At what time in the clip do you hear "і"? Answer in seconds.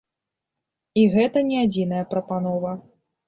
1.01-1.03